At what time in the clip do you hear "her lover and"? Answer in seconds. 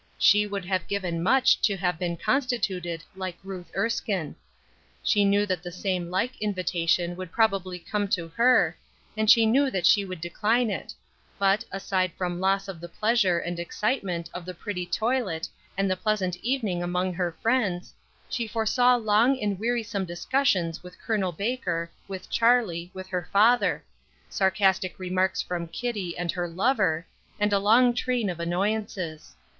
26.31-27.53